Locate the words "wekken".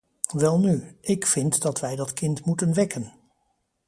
2.73-3.13